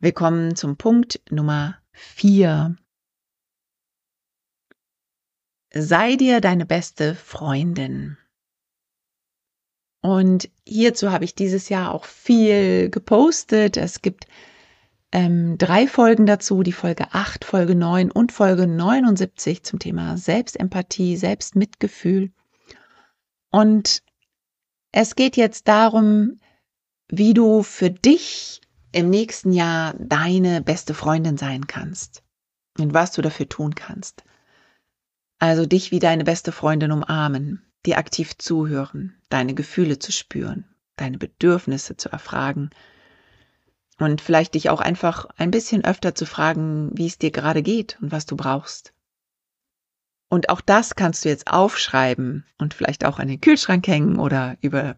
Wir 0.00 0.12
kommen 0.12 0.54
zum 0.54 0.76
Punkt 0.76 1.20
Nummer 1.30 1.76
vier. 1.92 2.76
Sei 5.72 6.16
dir 6.16 6.40
deine 6.40 6.66
beste 6.66 7.14
Freundin. 7.16 8.16
Und 10.00 10.48
hierzu 10.64 11.10
habe 11.10 11.24
ich 11.24 11.34
dieses 11.34 11.68
Jahr 11.68 11.92
auch 11.92 12.04
viel 12.04 12.90
gepostet. 12.90 13.76
Es 13.76 14.00
gibt 14.00 14.26
ähm, 15.10 15.58
drei 15.58 15.88
Folgen 15.88 16.26
dazu, 16.26 16.62
die 16.62 16.72
Folge 16.72 17.12
8, 17.12 17.44
Folge 17.44 17.74
9 17.74 18.12
und 18.12 18.30
Folge 18.30 18.68
79 18.68 19.64
zum 19.64 19.80
Thema 19.80 20.16
Selbstempathie, 20.16 21.16
Selbstmitgefühl. 21.16 22.32
Und 23.50 24.02
Es 24.92 25.16
geht 25.16 25.36
jetzt 25.36 25.68
darum, 25.68 26.40
wie 27.08 27.34
du 27.34 27.62
für 27.62 27.90
dich 27.90 28.60
im 28.98 29.10
nächsten 29.10 29.52
Jahr 29.52 29.94
deine 29.96 30.60
beste 30.60 30.92
Freundin 30.92 31.36
sein 31.36 31.68
kannst 31.68 32.24
und 32.78 32.94
was 32.94 33.12
du 33.12 33.22
dafür 33.22 33.48
tun 33.48 33.76
kannst. 33.76 34.24
Also 35.38 35.66
dich 35.66 35.92
wie 35.92 36.00
deine 36.00 36.24
beste 36.24 36.50
Freundin 36.50 36.90
umarmen, 36.90 37.62
dir 37.86 37.96
aktiv 37.96 38.36
zuhören, 38.38 39.16
deine 39.28 39.54
Gefühle 39.54 40.00
zu 40.00 40.10
spüren, 40.10 40.64
deine 40.96 41.16
Bedürfnisse 41.16 41.96
zu 41.96 42.08
erfragen 42.08 42.70
und 44.00 44.20
vielleicht 44.20 44.54
dich 44.54 44.68
auch 44.68 44.80
einfach 44.80 45.26
ein 45.36 45.52
bisschen 45.52 45.84
öfter 45.84 46.16
zu 46.16 46.26
fragen, 46.26 46.90
wie 46.92 47.06
es 47.06 47.18
dir 47.18 47.30
gerade 47.30 47.62
geht 47.62 47.98
und 48.02 48.10
was 48.10 48.26
du 48.26 48.34
brauchst. 48.34 48.94
Und 50.28 50.50
auch 50.50 50.60
das 50.60 50.96
kannst 50.96 51.24
du 51.24 51.28
jetzt 51.28 51.46
aufschreiben 51.46 52.44
und 52.58 52.74
vielleicht 52.74 53.04
auch 53.04 53.20
an 53.20 53.28
den 53.28 53.40
Kühlschrank 53.40 53.86
hängen 53.86 54.18
oder 54.18 54.56
über 54.60 54.96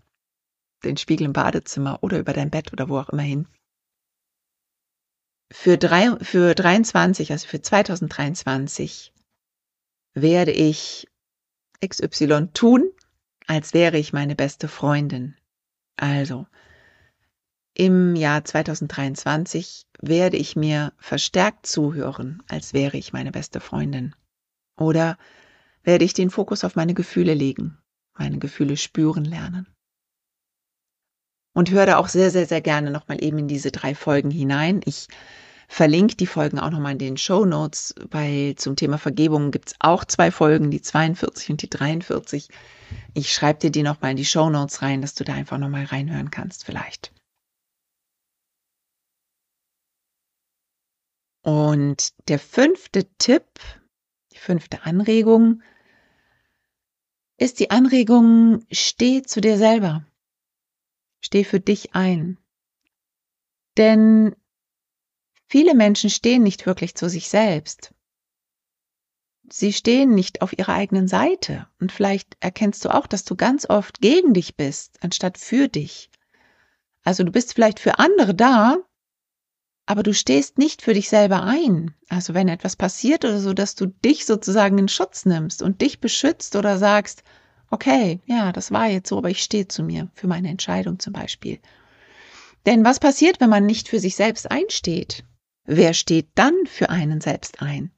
den 0.84 0.96
Spiegel 0.96 1.26
im 1.26 1.34
Badezimmer 1.34 1.98
oder 2.02 2.18
über 2.18 2.32
dein 2.32 2.48
Bett 2.48 2.72
oder 2.72 2.88
wo 2.88 2.98
auch 2.98 3.10
immer 3.10 3.20
hin. 3.20 3.46
Für, 5.52 5.76
drei, 5.76 6.16
für 6.22 6.54
23, 6.54 7.32
also 7.32 7.46
für 7.46 7.60
2023, 7.60 9.12
werde 10.14 10.52
ich 10.52 11.08
XY 11.84 12.48
tun, 12.52 12.90
als 13.46 13.74
wäre 13.74 13.98
ich 13.98 14.12
meine 14.12 14.36
beste 14.36 14.68
Freundin. 14.68 15.36
Also, 15.96 16.46
im 17.74 18.14
Jahr 18.14 18.44
2023 18.44 19.86
werde 20.00 20.36
ich 20.36 20.56
mir 20.56 20.92
verstärkt 20.98 21.66
zuhören, 21.66 22.42
als 22.48 22.72
wäre 22.72 22.96
ich 22.96 23.12
meine 23.12 23.32
beste 23.32 23.60
Freundin. 23.60 24.14
Oder 24.76 25.18
werde 25.82 26.04
ich 26.04 26.14
den 26.14 26.30
Fokus 26.30 26.64
auf 26.64 26.76
meine 26.76 26.94
Gefühle 26.94 27.34
legen, 27.34 27.78
meine 28.14 28.38
Gefühle 28.38 28.76
spüren 28.76 29.24
lernen. 29.24 29.66
Und 31.60 31.70
höre 31.70 31.84
da 31.84 31.98
auch 31.98 32.08
sehr, 32.08 32.30
sehr, 32.30 32.46
sehr 32.46 32.62
gerne 32.62 32.90
nochmal 32.90 33.22
eben 33.22 33.36
in 33.36 33.46
diese 33.46 33.70
drei 33.70 33.94
Folgen 33.94 34.30
hinein. 34.30 34.80
Ich 34.86 35.08
verlinke 35.68 36.16
die 36.16 36.26
Folgen 36.26 36.58
auch 36.58 36.70
nochmal 36.70 36.92
in 36.92 36.98
den 36.98 37.18
Show 37.18 37.44
Notes, 37.44 37.94
weil 38.10 38.54
zum 38.54 38.76
Thema 38.76 38.96
Vergebung 38.96 39.50
gibt 39.50 39.68
es 39.68 39.74
auch 39.78 40.06
zwei 40.06 40.30
Folgen, 40.30 40.70
die 40.70 40.80
42 40.80 41.50
und 41.50 41.60
die 41.60 41.68
43. 41.68 42.48
Ich 43.12 43.34
schreibe 43.34 43.58
dir 43.58 43.70
die 43.70 43.82
nochmal 43.82 44.12
in 44.12 44.16
die 44.16 44.24
Show 44.24 44.48
Notes 44.48 44.80
rein, 44.80 45.02
dass 45.02 45.14
du 45.14 45.22
da 45.22 45.34
einfach 45.34 45.58
nochmal 45.58 45.84
reinhören 45.84 46.30
kannst 46.30 46.64
vielleicht. 46.64 47.12
Und 51.42 52.14
der 52.28 52.38
fünfte 52.38 53.04
Tipp, 53.18 53.44
die 54.32 54.38
fünfte 54.38 54.84
Anregung 54.84 55.60
ist 57.36 57.60
die 57.60 57.70
Anregung, 57.70 58.64
steh 58.72 59.20
zu 59.20 59.42
dir 59.42 59.58
selber. 59.58 60.06
Steh 61.20 61.44
für 61.44 61.60
dich 61.60 61.94
ein. 61.94 62.38
Denn 63.76 64.34
viele 65.46 65.74
Menschen 65.74 66.10
stehen 66.10 66.42
nicht 66.42 66.66
wirklich 66.66 66.94
zu 66.94 67.08
sich 67.08 67.28
selbst. 67.28 67.94
Sie 69.52 69.72
stehen 69.72 70.14
nicht 70.14 70.42
auf 70.42 70.56
ihrer 70.56 70.74
eigenen 70.74 71.08
Seite. 71.08 71.66
Und 71.80 71.92
vielleicht 71.92 72.36
erkennst 72.40 72.84
du 72.84 72.94
auch, 72.94 73.06
dass 73.06 73.24
du 73.24 73.36
ganz 73.36 73.68
oft 73.68 74.00
gegen 74.00 74.32
dich 74.32 74.56
bist, 74.56 74.98
anstatt 75.02 75.38
für 75.38 75.68
dich. 75.68 76.10
Also 77.02 77.24
du 77.24 77.32
bist 77.32 77.54
vielleicht 77.54 77.80
für 77.80 77.98
andere 77.98 78.34
da, 78.34 78.76
aber 79.86 80.04
du 80.04 80.14
stehst 80.14 80.56
nicht 80.56 80.82
für 80.82 80.94
dich 80.94 81.08
selber 81.08 81.42
ein. 81.42 81.94
Also 82.08 82.32
wenn 82.32 82.46
etwas 82.46 82.76
passiert 82.76 83.24
oder 83.24 83.40
so, 83.40 83.52
dass 83.52 83.74
du 83.74 83.86
dich 83.86 84.24
sozusagen 84.24 84.78
in 84.78 84.88
Schutz 84.88 85.26
nimmst 85.26 85.62
und 85.62 85.80
dich 85.80 86.00
beschützt 86.00 86.54
oder 86.54 86.78
sagst, 86.78 87.24
okay, 87.70 88.20
ja, 88.26 88.52
das 88.52 88.70
war 88.70 88.88
jetzt 88.88 89.08
so, 89.08 89.18
aber 89.18 89.30
ich 89.30 89.42
stehe 89.42 89.68
zu 89.68 89.82
mir, 89.82 90.08
für 90.14 90.26
meine 90.26 90.48
Entscheidung 90.48 90.98
zum 90.98 91.12
Beispiel. 91.12 91.58
Denn 92.66 92.84
was 92.84 93.00
passiert, 93.00 93.40
wenn 93.40 93.50
man 93.50 93.66
nicht 93.66 93.88
für 93.88 94.00
sich 94.00 94.16
selbst 94.16 94.50
einsteht? 94.50 95.24
Wer 95.64 95.94
steht 95.94 96.28
dann 96.34 96.54
für 96.66 96.90
einen 96.90 97.20
selbst 97.20 97.62
ein? 97.62 97.90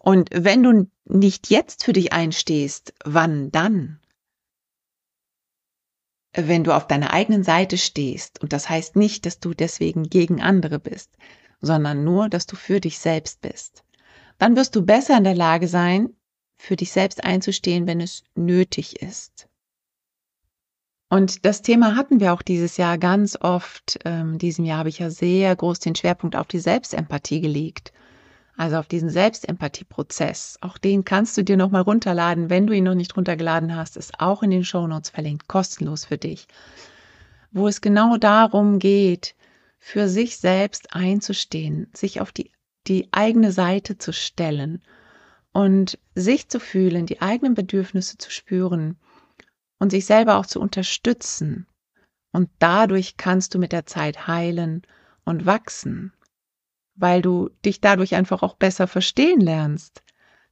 Und 0.00 0.28
wenn 0.32 0.62
du 0.62 0.90
nicht 1.06 1.50
jetzt 1.50 1.84
für 1.84 1.92
dich 1.92 2.12
einstehst, 2.12 2.94
wann 3.04 3.50
dann? 3.50 4.00
wenn 6.36 6.64
du 6.64 6.72
auf 6.72 6.86
deiner 6.86 7.12
eigenen 7.12 7.44
Seite 7.44 7.78
stehst, 7.78 8.42
und 8.42 8.52
das 8.52 8.68
heißt 8.68 8.96
nicht, 8.96 9.24
dass 9.24 9.38
du 9.38 9.54
deswegen 9.54 10.04
gegen 10.04 10.42
andere 10.42 10.78
bist, 10.78 11.16
sondern 11.60 12.04
nur, 12.04 12.28
dass 12.28 12.46
du 12.46 12.56
für 12.56 12.80
dich 12.80 12.98
selbst 12.98 13.40
bist, 13.40 13.84
dann 14.38 14.56
wirst 14.56 14.74
du 14.74 14.84
besser 14.84 15.16
in 15.16 15.24
der 15.24 15.36
Lage 15.36 15.68
sein, 15.68 16.10
für 16.64 16.76
dich 16.76 16.92
selbst 16.92 17.24
einzustehen, 17.24 17.86
wenn 17.86 18.00
es 18.00 18.24
nötig 18.34 19.02
ist. 19.02 19.48
Und 21.10 21.44
das 21.44 21.62
Thema 21.62 21.96
hatten 21.96 22.20
wir 22.20 22.32
auch 22.32 22.42
dieses 22.42 22.76
Jahr 22.76 22.98
ganz 22.98 23.38
oft. 23.40 23.98
Ähm, 24.04 24.38
diesem 24.38 24.64
Jahr 24.64 24.78
habe 24.78 24.88
ich 24.88 24.98
ja 24.98 25.10
sehr 25.10 25.54
groß 25.54 25.78
den 25.78 25.94
Schwerpunkt 25.94 26.34
auf 26.34 26.46
die 26.48 26.58
Selbstempathie 26.58 27.40
gelegt 27.40 27.92
also 28.56 28.76
auf 28.76 28.86
diesen 28.86 29.10
Selbstempathie-Prozess. 29.10 30.58
Auch 30.60 30.78
den 30.78 31.04
kannst 31.04 31.36
du 31.36 31.42
dir 31.42 31.56
nochmal 31.56 31.82
runterladen, 31.82 32.50
wenn 32.50 32.66
du 32.66 32.72
ihn 32.72 32.84
noch 32.84 32.94
nicht 32.94 33.16
runtergeladen 33.16 33.74
hast, 33.74 33.96
ist 33.96 34.20
auch 34.20 34.42
in 34.42 34.50
den 34.50 34.64
Shownotes 34.64 35.10
verlinkt, 35.10 35.48
kostenlos 35.48 36.04
für 36.04 36.18
dich, 36.18 36.46
wo 37.50 37.68
es 37.68 37.80
genau 37.80 38.16
darum 38.16 38.78
geht, 38.78 39.34
für 39.78 40.08
sich 40.08 40.38
selbst 40.38 40.94
einzustehen, 40.94 41.88
sich 41.94 42.20
auf 42.20 42.32
die, 42.32 42.52
die 42.86 43.08
eigene 43.12 43.52
Seite 43.52 43.98
zu 43.98 44.12
stellen 44.12 44.82
und 45.54 45.98
sich 46.14 46.48
zu 46.50 46.60
fühlen, 46.60 47.06
die 47.06 47.22
eigenen 47.22 47.54
Bedürfnisse 47.54 48.18
zu 48.18 48.30
spüren 48.30 48.98
und 49.78 49.90
sich 49.90 50.04
selber 50.04 50.36
auch 50.36 50.46
zu 50.46 50.60
unterstützen. 50.60 51.66
Und 52.32 52.50
dadurch 52.58 53.16
kannst 53.16 53.54
du 53.54 53.58
mit 53.58 53.72
der 53.72 53.86
Zeit 53.86 54.26
heilen 54.26 54.82
und 55.24 55.46
wachsen 55.46 56.12
weil 56.94 57.22
du 57.22 57.50
dich 57.64 57.80
dadurch 57.80 58.14
einfach 58.14 58.42
auch 58.42 58.54
besser 58.54 58.86
verstehen 58.86 59.40
lernst. 59.40 60.02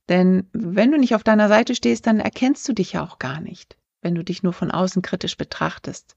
Denn 0.08 0.48
wenn 0.52 0.90
du 0.90 0.98
nicht 0.98 1.14
auf 1.14 1.22
deiner 1.22 1.48
Seite 1.48 1.74
stehst, 1.74 2.06
dann 2.06 2.20
erkennst 2.20 2.68
du 2.68 2.72
dich 2.72 2.92
ja 2.92 3.04
auch 3.04 3.18
gar 3.18 3.40
nicht, 3.40 3.76
wenn 4.00 4.14
du 4.14 4.24
dich 4.24 4.42
nur 4.42 4.52
von 4.52 4.70
außen 4.70 5.02
kritisch 5.02 5.36
betrachtest. 5.36 6.16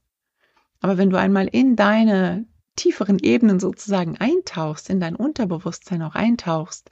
Aber 0.80 0.98
wenn 0.98 1.10
du 1.10 1.18
einmal 1.18 1.46
in 1.46 1.76
deine 1.76 2.44
tieferen 2.74 3.18
Ebenen 3.20 3.60
sozusagen 3.60 4.18
eintauchst, 4.18 4.90
in 4.90 5.00
dein 5.00 5.16
Unterbewusstsein 5.16 6.02
auch 6.02 6.14
eintauchst, 6.14 6.90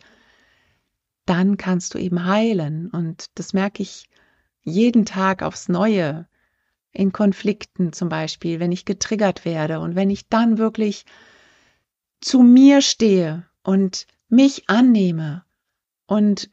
dann 1.26 1.56
kannst 1.56 1.94
du 1.94 1.98
eben 1.98 2.24
heilen. 2.24 2.90
Und 2.90 3.30
das 3.34 3.52
merke 3.52 3.82
ich 3.82 4.08
jeden 4.62 5.04
Tag 5.04 5.42
aufs 5.42 5.68
Neue. 5.68 6.26
In 6.92 7.10
Konflikten 7.10 7.92
zum 7.92 8.08
Beispiel, 8.08 8.60
wenn 8.60 8.70
ich 8.70 8.84
getriggert 8.84 9.44
werde 9.44 9.80
und 9.80 9.96
wenn 9.96 10.10
ich 10.10 10.28
dann 10.28 10.58
wirklich 10.58 11.04
zu 12.20 12.42
mir 12.42 12.82
stehe 12.82 13.46
und 13.64 14.06
mich 14.28 14.68
annehme 14.68 15.44
und 16.06 16.50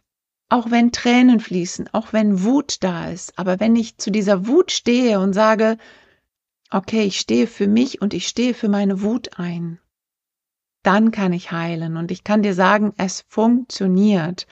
auch 0.50 0.72
wenn 0.72 0.92
Tränen 0.92 1.40
fließen, 1.40 1.90
auch 1.94 2.12
wenn 2.12 2.44
Wut 2.44 2.78
da 2.82 3.10
ist, 3.10 3.38
aber 3.38 3.60
wenn 3.60 3.76
ich 3.76 3.98
zu 3.98 4.12
dieser 4.12 4.48
Wut 4.48 4.72
stehe 4.72 5.20
und 5.20 5.34
sage, 5.34 5.78
okay, 6.72 7.04
ich 7.04 7.20
stehe 7.20 7.48
für 7.48 7.68
mich 7.68 8.02
und 8.02 8.14
ich 8.14 8.28
stehe 8.28 8.54
für 8.54 8.68
meine 8.68 9.02
Wut 9.02 9.38
ein, 9.38 9.80
dann 10.84 11.12
kann 11.12 11.34
ich 11.34 11.52
heilen 11.52 11.98
und 11.98 12.12
ich 12.12 12.24
kann 12.24 12.42
dir 12.42 12.54
sagen, 12.54 12.94
es 12.98 13.26
funktioniert. 13.28 14.48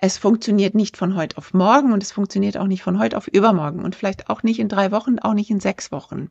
Es 0.00 0.18
funktioniert 0.18 0.74
nicht 0.74 0.96
von 0.96 1.14
heute 1.14 1.38
auf 1.38 1.54
morgen 1.54 1.92
und 1.92 2.02
es 2.02 2.12
funktioniert 2.12 2.56
auch 2.56 2.66
nicht 2.66 2.82
von 2.82 2.98
heute 2.98 3.16
auf 3.16 3.28
übermorgen 3.28 3.84
und 3.84 3.94
vielleicht 3.94 4.28
auch 4.28 4.42
nicht 4.42 4.58
in 4.58 4.68
drei 4.68 4.90
Wochen, 4.92 5.18
auch 5.18 5.34
nicht 5.34 5.50
in 5.50 5.60
sechs 5.60 5.92
Wochen. 5.92 6.30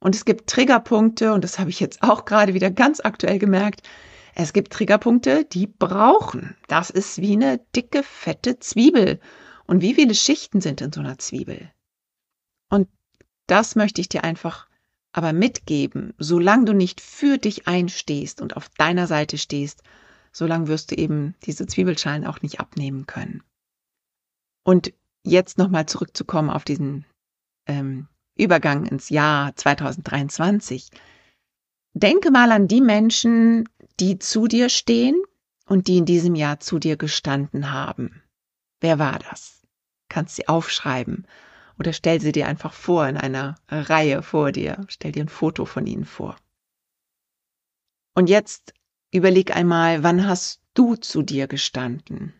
Und 0.00 0.14
es 0.14 0.24
gibt 0.24 0.48
Triggerpunkte, 0.48 1.32
und 1.32 1.44
das 1.44 1.58
habe 1.58 1.70
ich 1.70 1.80
jetzt 1.80 2.02
auch 2.02 2.24
gerade 2.24 2.54
wieder 2.54 2.70
ganz 2.70 3.00
aktuell 3.00 3.38
gemerkt. 3.38 3.82
Es 4.34 4.52
gibt 4.52 4.72
Triggerpunkte, 4.72 5.44
die 5.44 5.66
brauchen. 5.66 6.56
Das 6.68 6.90
ist 6.90 7.20
wie 7.20 7.32
eine 7.32 7.58
dicke, 7.74 8.02
fette 8.02 8.58
Zwiebel. 8.58 9.18
Und 9.66 9.82
wie 9.82 9.94
viele 9.94 10.14
Schichten 10.14 10.60
sind 10.60 10.80
in 10.80 10.92
so 10.92 11.00
einer 11.00 11.18
Zwiebel? 11.18 11.72
Und 12.70 12.88
das 13.46 13.74
möchte 13.74 14.00
ich 14.00 14.08
dir 14.08 14.24
einfach 14.24 14.67
aber 15.12 15.32
mitgeben. 15.32 16.14
Solange 16.18 16.66
du 16.66 16.72
nicht 16.72 17.00
für 17.00 17.38
dich 17.38 17.66
einstehst 17.66 18.40
und 18.40 18.56
auf 18.56 18.68
deiner 18.70 19.06
Seite 19.06 19.38
stehst, 19.38 19.82
solange 20.32 20.68
wirst 20.68 20.90
du 20.90 20.96
eben 20.96 21.34
diese 21.44 21.66
Zwiebelschalen 21.66 22.26
auch 22.26 22.42
nicht 22.42 22.60
abnehmen 22.60 23.06
können. 23.06 23.42
Und 24.64 24.92
jetzt 25.24 25.58
nochmal 25.58 25.86
zurückzukommen 25.86 26.50
auf 26.50 26.64
diesen 26.64 27.06
ähm, 27.66 28.08
Übergang 28.36 28.86
ins 28.86 29.08
Jahr 29.08 29.56
2023. 29.56 30.90
Denke 31.94 32.30
mal 32.30 32.52
an 32.52 32.68
die 32.68 32.80
Menschen, 32.80 33.68
die 33.98 34.18
zu 34.18 34.46
dir 34.46 34.68
stehen 34.68 35.20
und 35.66 35.88
die 35.88 35.98
in 35.98 36.04
diesem 36.04 36.34
Jahr 36.34 36.60
zu 36.60 36.78
dir 36.78 36.96
gestanden 36.96 37.72
haben. 37.72 38.22
Wer 38.80 38.98
war 38.98 39.18
das? 39.18 39.62
Kannst 40.08 40.36
sie 40.36 40.48
aufschreiben 40.48 41.26
oder 41.78 41.92
stell 41.92 42.20
sie 42.20 42.32
dir 42.32 42.48
einfach 42.48 42.72
vor 42.72 43.06
in 43.06 43.16
einer 43.16 43.56
Reihe 43.68 44.22
vor 44.22 44.52
dir. 44.52 44.84
Stell 44.88 45.12
dir 45.12 45.24
ein 45.24 45.28
Foto 45.28 45.64
von 45.64 45.86
ihnen 45.86 46.04
vor. 46.04 46.36
Und 48.14 48.28
jetzt 48.28 48.74
überleg 49.12 49.54
einmal, 49.54 50.02
wann 50.02 50.26
hast 50.26 50.60
du 50.74 50.96
zu 50.96 51.22
dir 51.22 51.46
gestanden? 51.46 52.34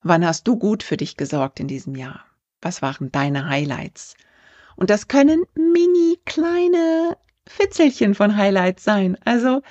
Wann 0.00 0.24
hast 0.24 0.46
du 0.48 0.56
gut 0.56 0.82
für 0.82 0.96
dich 0.96 1.16
gesorgt 1.16 1.60
in 1.60 1.68
diesem 1.68 1.94
Jahr? 1.94 2.24
Was 2.62 2.82
waren 2.82 3.12
deine 3.12 3.48
Highlights? 3.48 4.16
Und 4.76 4.90
das 4.90 5.08
können 5.08 5.44
mini 5.54 6.18
kleine 6.24 7.16
Fitzelchen 7.46 8.14
von 8.14 8.36
Highlights 8.36 8.84
sein. 8.84 9.18
Also 9.24 9.62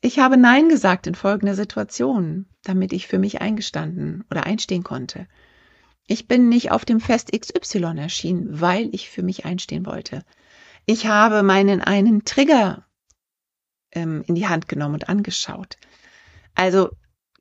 ich 0.00 0.18
habe 0.18 0.36
Nein 0.36 0.68
gesagt 0.68 1.06
in 1.06 1.14
folgender 1.14 1.54
Situation, 1.54 2.46
damit 2.62 2.92
ich 2.92 3.06
für 3.06 3.18
mich 3.18 3.40
eingestanden 3.40 4.24
oder 4.30 4.44
einstehen 4.44 4.82
konnte. 4.82 5.26
Ich 6.06 6.28
bin 6.28 6.48
nicht 6.48 6.70
auf 6.70 6.84
dem 6.84 7.00
Fest 7.00 7.32
XY 7.32 7.98
erschienen, 7.98 8.60
weil 8.60 8.94
ich 8.94 9.08
für 9.08 9.22
mich 9.22 9.44
einstehen 9.44 9.86
wollte. 9.86 10.24
Ich 10.86 11.06
habe 11.06 11.42
meinen 11.42 11.80
einen 11.80 12.24
Trigger 12.24 12.86
ähm, 13.92 14.22
in 14.26 14.34
die 14.34 14.46
Hand 14.46 14.68
genommen 14.68 14.94
und 14.94 15.08
angeschaut. 15.08 15.78
Also 16.54 16.90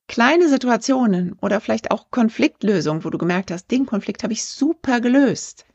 kleine 0.08 0.48
Situationen 0.48 1.34
oder 1.42 1.60
vielleicht 1.60 1.92
auch 1.92 2.10
Konfliktlösungen, 2.10 3.04
wo 3.04 3.10
du 3.10 3.18
gemerkt 3.18 3.52
hast, 3.52 3.70
den 3.70 3.86
Konflikt 3.86 4.24
habe 4.24 4.34
ich 4.34 4.46
super 4.46 5.02
gelöst. 5.02 5.66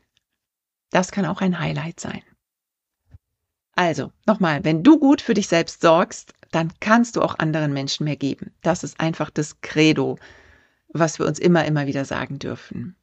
Das 0.89 1.11
kann 1.11 1.25
auch 1.25 1.41
ein 1.41 1.59
Highlight 1.59 1.99
sein. 1.99 2.23
Also, 3.75 4.11
nochmal, 4.25 4.65
wenn 4.65 4.83
du 4.83 4.99
gut 4.99 5.21
für 5.21 5.35
dich 5.35 5.47
selbst 5.47 5.81
sorgst, 5.81 6.33
dann 6.51 6.73
kannst 6.79 7.15
du 7.15 7.21
auch 7.21 7.37
anderen 7.39 7.71
Menschen 7.71 8.03
mehr 8.03 8.17
geben. 8.17 8.53
Das 8.61 8.83
ist 8.83 8.99
einfach 8.99 9.29
das 9.29 9.61
Credo, 9.61 10.17
was 10.89 11.19
wir 11.19 11.25
uns 11.25 11.39
immer, 11.39 11.65
immer 11.65 11.87
wieder 11.87 12.05
sagen 12.05 12.39
dürfen. 12.39 12.95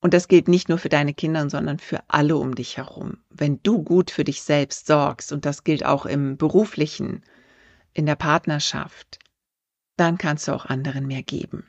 Und 0.00 0.14
das 0.14 0.28
gilt 0.28 0.48
nicht 0.48 0.68
nur 0.68 0.78
für 0.78 0.88
deine 0.88 1.12
Kinder, 1.12 1.48
sondern 1.50 1.78
für 1.78 2.02
alle 2.08 2.36
um 2.36 2.54
dich 2.54 2.78
herum. 2.78 3.18
Wenn 3.28 3.62
du 3.62 3.82
gut 3.82 4.10
für 4.10 4.24
dich 4.24 4.42
selbst 4.42 4.86
sorgst, 4.86 5.32
und 5.32 5.44
das 5.44 5.62
gilt 5.62 5.84
auch 5.84 6.06
im 6.06 6.36
beruflichen, 6.36 7.22
in 7.92 8.06
der 8.06 8.16
Partnerschaft, 8.16 9.18
dann 9.96 10.16
kannst 10.16 10.48
du 10.48 10.52
auch 10.52 10.64
anderen 10.64 11.06
mehr 11.06 11.22
geben. 11.22 11.64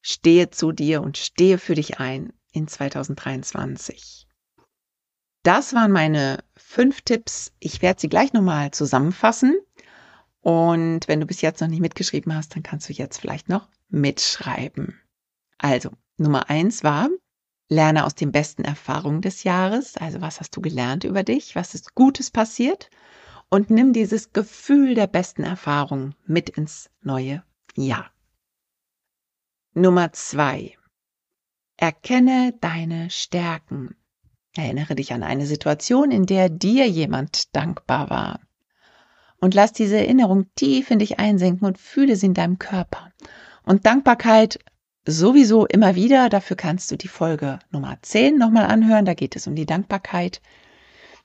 Stehe 0.00 0.50
zu 0.50 0.72
dir 0.72 1.02
und 1.02 1.18
stehe 1.18 1.58
für 1.58 1.74
dich 1.74 2.00
ein 2.00 2.32
in 2.52 2.66
2023. 2.66 4.26
Das 5.42 5.74
waren 5.74 5.92
meine 5.92 6.42
fünf 6.56 7.02
Tipps. 7.02 7.52
Ich 7.60 7.82
werde 7.82 8.00
sie 8.00 8.08
gleich 8.08 8.32
nochmal 8.32 8.70
zusammenfassen. 8.70 9.56
Und 10.40 11.08
wenn 11.08 11.20
du 11.20 11.26
bis 11.26 11.40
jetzt 11.40 11.60
noch 11.60 11.68
nicht 11.68 11.80
mitgeschrieben 11.80 12.34
hast, 12.34 12.54
dann 12.54 12.62
kannst 12.62 12.88
du 12.88 12.92
jetzt 12.92 13.18
vielleicht 13.18 13.48
noch 13.48 13.68
mitschreiben. 13.88 15.00
Also, 15.58 15.90
Nummer 16.16 16.48
eins 16.48 16.84
war, 16.84 17.08
lerne 17.68 18.04
aus 18.04 18.14
den 18.14 18.32
besten 18.32 18.64
Erfahrungen 18.64 19.20
des 19.20 19.44
Jahres. 19.44 19.96
Also, 19.96 20.20
was 20.20 20.40
hast 20.40 20.56
du 20.56 20.60
gelernt 20.60 21.04
über 21.04 21.22
dich? 21.22 21.54
Was 21.56 21.74
ist 21.74 21.94
Gutes 21.94 22.30
passiert? 22.30 22.90
Und 23.50 23.70
nimm 23.70 23.92
dieses 23.92 24.32
Gefühl 24.32 24.94
der 24.94 25.06
besten 25.06 25.42
Erfahrung 25.42 26.14
mit 26.26 26.50
ins 26.50 26.90
neue 27.00 27.42
Jahr. 27.74 28.10
Nummer 29.74 30.12
zwei. 30.12 30.76
Erkenne 31.76 32.54
deine 32.60 33.10
Stärken. 33.10 33.96
Erinnere 34.56 34.96
dich 34.96 35.12
an 35.12 35.22
eine 35.22 35.46
Situation, 35.46 36.10
in 36.10 36.26
der 36.26 36.48
dir 36.48 36.88
jemand 36.88 37.54
dankbar 37.54 38.10
war. 38.10 38.40
Und 39.40 39.54
lass 39.54 39.72
diese 39.72 39.96
Erinnerung 39.96 40.46
tief 40.54 40.90
in 40.90 40.98
dich 40.98 41.18
einsinken 41.18 41.66
und 41.66 41.78
fühle 41.78 42.16
sie 42.16 42.26
in 42.26 42.34
deinem 42.34 42.58
Körper. 42.58 43.12
Und 43.64 43.86
Dankbarkeit 43.86 44.58
sowieso 45.06 45.66
immer 45.66 45.94
wieder. 45.94 46.28
Dafür 46.28 46.56
kannst 46.56 46.90
du 46.90 46.96
die 46.96 47.08
Folge 47.08 47.58
Nummer 47.70 47.98
10 48.02 48.36
nochmal 48.36 48.66
anhören. 48.66 49.04
Da 49.04 49.14
geht 49.14 49.36
es 49.36 49.46
um 49.46 49.54
die 49.54 49.66
Dankbarkeit. 49.66 50.40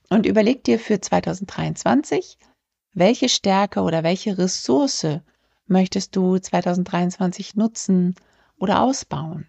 Und 0.10 0.26
überleg 0.26 0.64
dir 0.64 0.80
für 0.80 1.02
2023, 1.02 2.38
welche 2.94 3.30
Stärke 3.30 3.82
oder 3.82 4.04
welche 4.04 4.38
Ressource 4.38 5.08
möchtest 5.66 6.16
du 6.16 6.38
2023 6.38 7.56
nutzen 7.56 8.16
oder 8.58 8.82
ausbauen. 8.82 9.48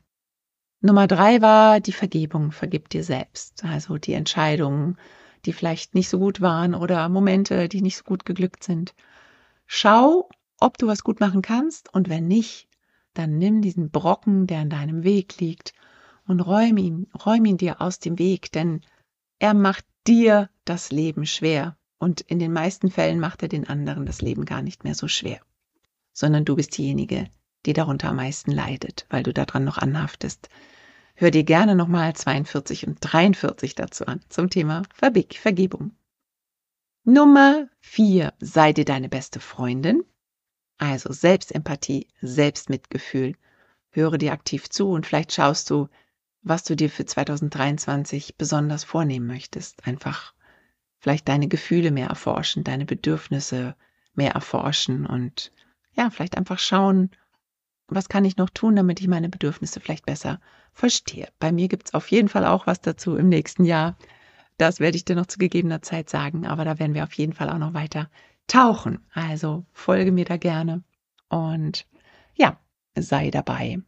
Nummer 0.80 1.06
drei 1.06 1.40
war 1.40 1.80
die 1.80 1.92
Vergebung. 1.92 2.52
Vergib 2.52 2.88
dir 2.88 3.04
selbst. 3.04 3.64
Also 3.64 3.98
die 3.98 4.12
Entscheidungen, 4.12 4.98
die 5.46 5.52
vielleicht 5.52 5.94
nicht 5.94 6.08
so 6.08 6.18
gut 6.18 6.40
waren 6.40 6.74
oder 6.74 7.08
Momente, 7.08 7.68
die 7.68 7.82
nicht 7.82 7.96
so 7.96 8.04
gut 8.04 8.24
geglückt 8.24 8.64
sind. 8.64 8.94
Schau, 9.66 10.28
ob 10.58 10.78
du 10.78 10.86
was 10.86 11.04
gut 11.04 11.20
machen 11.20 11.42
kannst 11.42 11.92
und 11.92 12.08
wenn 12.08 12.26
nicht, 12.26 12.68
dann 13.14 13.38
nimm 13.38 13.62
diesen 13.62 13.90
Brocken, 13.90 14.46
der 14.46 14.62
in 14.62 14.70
deinem 14.70 15.04
Weg 15.04 15.40
liegt 15.40 15.72
und 16.26 16.40
räum 16.40 16.76
ihn, 16.76 17.06
räum 17.24 17.44
ihn 17.44 17.56
dir 17.56 17.80
aus 17.80 17.98
dem 17.98 18.18
Weg, 18.18 18.50
denn 18.52 18.80
er 19.38 19.54
macht 19.54 19.84
dir 20.06 20.50
das 20.64 20.90
Leben 20.90 21.26
schwer 21.26 21.76
und 21.98 22.20
in 22.20 22.38
den 22.38 22.52
meisten 22.52 22.90
Fällen 22.90 23.20
macht 23.20 23.42
er 23.42 23.48
den 23.48 23.68
anderen 23.68 24.06
das 24.06 24.20
Leben 24.20 24.44
gar 24.44 24.62
nicht 24.62 24.84
mehr 24.84 24.94
so 24.94 25.08
schwer, 25.08 25.40
sondern 26.12 26.44
du 26.44 26.56
bist 26.56 26.76
diejenige, 26.76 27.28
die 27.66 27.72
darunter 27.72 28.10
am 28.10 28.16
meisten 28.16 28.50
leidet, 28.50 29.06
weil 29.10 29.22
du 29.22 29.32
daran 29.32 29.64
noch 29.64 29.78
anhaftest. 29.78 30.48
Hör 31.16 31.30
dir 31.30 31.44
gerne 31.44 31.76
nochmal 31.76 32.12
42 32.16 32.88
und 32.88 32.98
43 33.00 33.76
dazu 33.76 34.04
an 34.06 34.20
zum 34.28 34.50
Thema 34.50 34.82
Verbig 34.92 35.38
Vergebung. 35.38 35.92
Nummer 37.04 37.68
4. 37.82 38.32
Sei 38.40 38.72
dir 38.72 38.84
deine 38.84 39.08
beste 39.08 39.38
Freundin. 39.38 40.02
Also 40.76 41.12
Selbstempathie, 41.12 42.08
Selbstmitgefühl. 42.20 43.36
Höre 43.90 44.18
dir 44.18 44.32
aktiv 44.32 44.68
zu 44.68 44.90
und 44.90 45.06
vielleicht 45.06 45.32
schaust 45.32 45.70
du, 45.70 45.88
was 46.42 46.64
du 46.64 46.74
dir 46.74 46.90
für 46.90 47.04
2023 47.04 48.36
besonders 48.36 48.82
vornehmen 48.82 49.28
möchtest. 49.28 49.86
Einfach 49.86 50.34
vielleicht 50.98 51.28
deine 51.28 51.46
Gefühle 51.46 51.92
mehr 51.92 52.08
erforschen, 52.08 52.64
deine 52.64 52.86
Bedürfnisse 52.86 53.76
mehr 54.14 54.32
erforschen 54.32 55.06
und 55.06 55.52
ja, 55.92 56.10
vielleicht 56.10 56.36
einfach 56.36 56.58
schauen, 56.58 57.12
was 57.86 58.08
kann 58.08 58.24
ich 58.24 58.36
noch 58.36 58.50
tun, 58.50 58.74
damit 58.74 59.00
ich 59.00 59.06
meine 59.06 59.28
Bedürfnisse 59.28 59.78
vielleicht 59.78 60.06
besser 60.06 60.40
verstehe. 60.74 61.28
Bei 61.38 61.52
mir 61.52 61.68
gibt 61.68 61.88
es 61.88 61.94
auf 61.94 62.10
jeden 62.10 62.28
Fall 62.28 62.44
auch 62.44 62.66
was 62.66 62.80
dazu 62.80 63.16
im 63.16 63.28
nächsten 63.28 63.64
Jahr. 63.64 63.96
Das 64.58 64.80
werde 64.80 64.96
ich 64.96 65.04
dir 65.04 65.16
noch 65.16 65.26
zu 65.26 65.38
gegebener 65.38 65.82
Zeit 65.82 66.10
sagen, 66.10 66.46
aber 66.46 66.64
da 66.64 66.78
werden 66.78 66.94
wir 66.94 67.04
auf 67.04 67.14
jeden 67.14 67.32
Fall 67.32 67.50
auch 67.50 67.58
noch 67.58 67.74
weiter 67.74 68.10
tauchen. 68.46 69.04
Also 69.12 69.64
folge 69.72 70.12
mir 70.12 70.24
da 70.24 70.36
gerne 70.36 70.84
und 71.28 71.86
ja, 72.34 72.60
sei 72.96 73.30
dabei. 73.30 73.78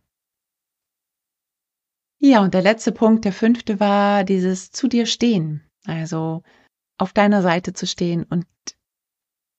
Ja, 2.19 2.41
und 2.41 2.55
der 2.55 2.63
letzte 2.63 2.93
Punkt, 2.93 3.25
der 3.25 3.33
fünfte 3.33 3.79
war 3.79 4.25
dieses 4.25 4.71
zu 4.71 4.89
dir 4.89 5.07
stehen. 5.07 5.63
Also 5.85 6.43
auf 6.99 7.13
deiner 7.13 7.43
Seite 7.43 7.73
zu 7.73 7.87
stehen 7.87 8.25
und 8.25 8.47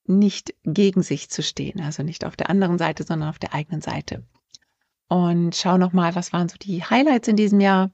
nicht 0.06 0.56
gegen 0.64 1.04
sich 1.04 1.30
zu 1.30 1.44
stehen, 1.44 1.82
also 1.82 2.02
nicht 2.02 2.26
auf 2.26 2.36
der 2.36 2.50
anderen 2.50 2.78
Seite, 2.78 3.04
sondern 3.04 3.30
auf 3.30 3.40
der 3.40 3.54
eigenen 3.54 3.82
Seite. 3.82 4.24
Und 5.10 5.56
schau 5.56 5.78
nochmal, 5.78 6.16
was 6.16 6.34
waren 6.34 6.50
so 6.50 6.58
die 6.58 6.84
Highlights 6.84 7.28
in 7.28 7.38
diesem 7.38 7.62
Jahr 7.62 7.92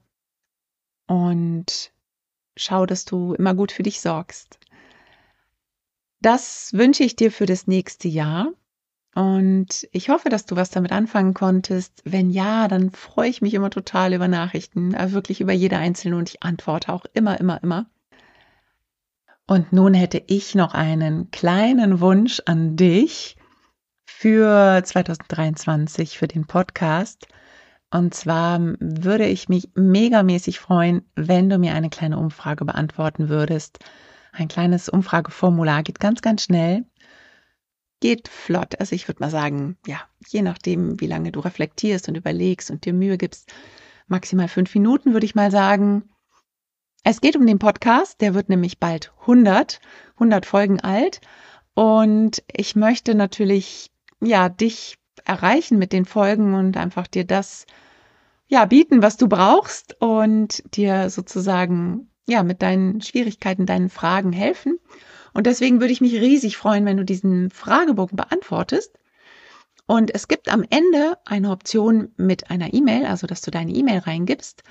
und 1.08 1.92
schau, 2.56 2.86
dass 2.86 3.06
du 3.06 3.34
immer 3.34 3.54
gut 3.54 3.72
für 3.72 3.84
dich 3.84 4.02
sorgst. 4.02 4.60
Das 6.22 6.72
wünsche 6.74 7.04
ich 7.04 7.16
dir 7.16 7.32
für 7.32 7.46
das 7.46 7.68
nächste 7.68 8.08
Jahr. 8.08 8.52
Und 9.16 9.88
ich 9.92 10.10
hoffe, 10.10 10.30
dass 10.30 10.46
du 10.46 10.56
was 10.56 10.72
damit 10.72 10.92
anfangen 10.92 11.36
konntest. 11.36 12.02
Wenn 12.04 12.32
ja, 12.32 12.68
dann 12.68 12.92
freue 12.92 13.30
ich 13.30 13.42
mich 13.42 13.54
immer 13.54 13.70
total 13.70 14.14
über 14.14 14.28
Nachrichten, 14.28 14.96
also 14.96 15.14
wirklich 15.14 15.40
über 15.40 15.54
jede 15.54 15.78
einzelne 15.78 16.18
und 16.18 16.30
ich 16.30 16.42
antworte 16.42 16.92
auch 16.92 17.06
immer, 17.14 17.40
immer, 17.40 17.62
immer. 17.62 17.86
Und 19.46 19.72
nun 19.74 19.94
hätte 19.94 20.24
ich 20.26 20.56
noch 20.56 20.74
einen 20.74 21.30
kleinen 21.30 22.00
Wunsch 22.00 22.42
an 22.46 22.76
dich 22.76 23.36
für 24.06 24.82
2023 24.84 26.18
für 26.18 26.28
den 26.28 26.46
Podcast. 26.46 27.28
Und 27.92 28.14
zwar 28.14 28.60
würde 28.80 29.28
ich 29.28 29.50
mich 29.50 29.70
megamäßig 29.76 30.60
freuen, 30.60 31.04
wenn 31.16 31.50
du 31.50 31.60
mir 31.60 31.76
eine 31.76 31.90
kleine 31.90 32.18
Umfrage 32.18 32.66
beantworten 32.66 33.30
würdest. 33.30 33.80
Ein 34.32 34.48
kleines 34.48 34.90
Umfrageformular 34.90 35.84
geht 35.84 36.00
ganz, 36.00 36.22
ganz 36.22 36.44
schnell. 36.44 36.86
Geht 38.00 38.28
flott. 38.28 38.80
Also 38.80 38.96
ich 38.96 39.08
würde 39.08 39.22
mal 39.22 39.30
sagen, 39.30 39.78
ja, 39.86 40.02
je 40.28 40.42
nachdem, 40.42 41.00
wie 41.00 41.08
lange 41.08 41.32
du 41.32 41.40
reflektierst 41.40 42.10
und 42.10 42.16
überlegst 42.16 42.72
und 42.72 42.86
dir 42.86 42.94
Mühe 42.94 43.18
gibst, 43.18 43.54
maximal 44.08 44.48
fünf 44.48 44.74
Minuten 44.74 45.14
würde 45.14 45.26
ich 45.26 45.36
mal 45.36 45.52
sagen. 45.52 46.10
Es 47.04 47.22
geht 47.22 47.36
um 47.36 47.46
den 47.46 47.60
Podcast, 47.60 48.22
der 48.22 48.34
wird 48.34 48.50
nämlich 48.50 48.80
bald 48.80 49.12
100, 49.22 49.80
100 50.16 50.46
Folgen 50.46 50.80
alt. 50.80 51.22
Und 51.76 52.42
ich 52.52 52.76
möchte 52.76 53.14
natürlich, 53.14 53.92
ja, 54.26 54.50
dich 54.50 54.98
erreichen 55.26 55.78
mit 55.78 55.94
den 55.94 56.06
Folgen 56.06 56.54
und 56.54 56.78
einfach 56.78 57.08
dir 57.08 57.26
das, 57.26 57.66
ja, 58.48 58.66
bieten, 58.66 59.02
was 59.02 59.18
du 59.18 59.28
brauchst 59.28 60.00
und 60.02 60.64
dir 60.76 61.10
sozusagen, 61.10 62.10
ja, 62.28 62.44
mit 62.44 62.62
deinen 62.62 63.02
Schwierigkeiten, 63.02 63.66
deinen 63.66 63.90
Fragen 63.90 64.32
helfen. 64.32 64.80
Und 65.34 65.48
deswegen 65.48 65.80
würde 65.80 65.94
ich 65.94 66.02
mich 66.02 66.14
riesig 66.14 66.58
freuen, 66.58 66.86
wenn 66.86 66.98
du 66.98 67.06
diesen 67.06 67.50
Fragebogen 67.50 68.16
beantwortest. 68.16 68.98
Und 69.86 70.14
es 70.14 70.28
gibt 70.28 70.50
am 70.50 70.64
Ende 70.70 71.18
eine 71.26 71.50
Option 71.50 72.14
mit 72.16 72.50
einer 72.50 72.74
E-Mail, 72.74 73.06
also 73.06 73.28
dass 73.28 73.42
du 73.42 73.52
deine 73.52 73.74
E-Mail 73.74 74.00
reingibst. 74.00 74.64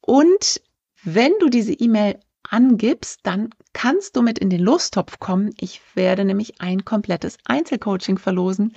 Und 0.00 0.60
wenn 1.04 1.32
du 1.38 1.48
diese 1.48 1.72
E-Mail 1.72 2.18
angibst, 2.48 3.20
dann 3.22 3.50
kannst 3.72 4.16
du 4.16 4.22
mit 4.22 4.38
in 4.38 4.50
den 4.50 4.60
Lostopf 4.60 5.18
kommen. 5.18 5.50
Ich 5.58 5.80
werde 5.94 6.24
nämlich 6.24 6.60
ein 6.60 6.84
komplettes 6.84 7.38
Einzelcoaching 7.44 8.18
verlosen 8.18 8.74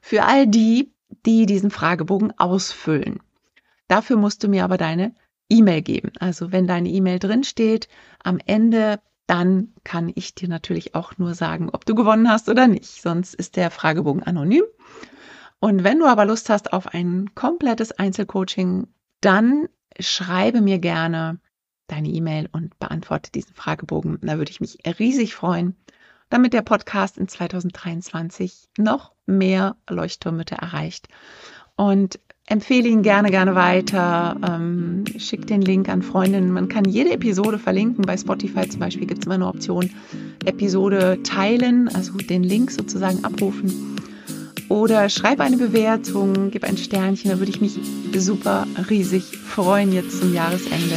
für 0.00 0.24
all 0.24 0.46
die, 0.46 0.92
die 1.26 1.46
diesen 1.46 1.70
Fragebogen 1.70 2.32
ausfüllen. 2.38 3.20
Dafür 3.88 4.16
musst 4.16 4.42
du 4.42 4.48
mir 4.48 4.64
aber 4.64 4.78
deine 4.78 5.14
E-Mail 5.48 5.82
geben. 5.82 6.12
Also 6.18 6.52
wenn 6.52 6.66
deine 6.66 6.88
E-Mail 6.88 7.18
drin 7.18 7.44
steht, 7.44 7.88
am 8.22 8.38
Ende, 8.46 9.00
dann 9.26 9.74
kann 9.84 10.10
ich 10.14 10.34
dir 10.34 10.48
natürlich 10.48 10.94
auch 10.94 11.18
nur 11.18 11.34
sagen, 11.34 11.70
ob 11.70 11.84
du 11.84 11.94
gewonnen 11.94 12.30
hast 12.30 12.48
oder 12.48 12.68
nicht. 12.68 13.02
Sonst 13.02 13.34
ist 13.34 13.56
der 13.56 13.70
Fragebogen 13.70 14.22
anonym. 14.22 14.64
Und 15.58 15.84
wenn 15.84 15.98
du 15.98 16.06
aber 16.06 16.24
Lust 16.24 16.48
hast 16.48 16.72
auf 16.72 16.94
ein 16.94 17.34
komplettes 17.34 17.92
Einzelcoaching, 17.92 18.86
dann 19.20 19.68
schreibe 19.98 20.62
mir 20.62 20.78
gerne 20.78 21.38
deine 21.90 22.08
E-Mail 22.08 22.48
und 22.52 22.78
beantworte 22.78 23.32
diesen 23.32 23.54
Fragebogen. 23.54 24.18
Da 24.22 24.38
würde 24.38 24.50
ich 24.50 24.60
mich 24.60 24.78
riesig 24.98 25.34
freuen, 25.34 25.74
damit 26.28 26.52
der 26.52 26.62
Podcast 26.62 27.18
in 27.18 27.28
2023 27.28 28.68
noch 28.78 29.12
mehr 29.26 29.76
Leuchttürmütter 29.88 30.56
erreicht. 30.56 31.08
Und 31.76 32.20
empfehle 32.46 32.88
ihn 32.88 33.02
gerne, 33.02 33.30
gerne 33.30 33.54
weiter. 33.54 34.36
Ähm, 34.46 35.04
schick 35.18 35.46
den 35.46 35.62
Link 35.62 35.88
an 35.88 36.02
Freundinnen. 36.02 36.52
Man 36.52 36.68
kann 36.68 36.84
jede 36.84 37.12
Episode 37.12 37.58
verlinken. 37.58 38.04
Bei 38.04 38.16
Spotify 38.16 38.68
zum 38.68 38.80
Beispiel 38.80 39.06
gibt 39.06 39.20
es 39.20 39.26
immer 39.26 39.36
eine 39.36 39.46
Option, 39.46 39.90
Episode 40.44 41.22
teilen, 41.22 41.88
also 41.88 42.12
den 42.18 42.42
Link 42.42 42.70
sozusagen 42.70 43.24
abrufen. 43.24 43.96
Oder 44.68 45.08
schreib 45.08 45.40
eine 45.40 45.56
Bewertung, 45.56 46.50
gib 46.50 46.62
ein 46.64 46.76
Sternchen, 46.76 47.30
da 47.30 47.38
würde 47.40 47.50
ich 47.50 47.60
mich 47.60 47.78
super 48.16 48.66
riesig 48.88 49.36
freuen 49.36 49.92
jetzt 49.92 50.20
zum 50.20 50.32
Jahresende. 50.32 50.96